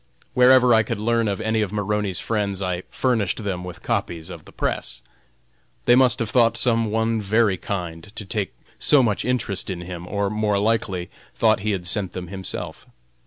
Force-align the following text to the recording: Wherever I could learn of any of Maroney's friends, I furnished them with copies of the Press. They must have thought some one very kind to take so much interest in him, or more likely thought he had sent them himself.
Wherever 0.33 0.73
I 0.73 0.81
could 0.81 0.97
learn 0.97 1.27
of 1.27 1.39
any 1.39 1.61
of 1.61 1.71
Maroney's 1.71 2.19
friends, 2.19 2.59
I 2.59 2.81
furnished 2.89 3.43
them 3.43 3.63
with 3.63 3.83
copies 3.83 4.31
of 4.31 4.45
the 4.45 4.51
Press. 4.51 5.03
They 5.85 5.93
must 5.93 6.17
have 6.17 6.31
thought 6.31 6.57
some 6.57 6.89
one 6.89 7.21
very 7.21 7.55
kind 7.55 8.11
to 8.15 8.25
take 8.25 8.55
so 8.79 9.03
much 9.03 9.23
interest 9.25 9.69
in 9.69 9.81
him, 9.81 10.07
or 10.07 10.31
more 10.31 10.57
likely 10.57 11.11
thought 11.35 11.59
he 11.59 11.69
had 11.69 11.85
sent 11.85 12.13
them 12.13 12.29
himself. 12.29 12.87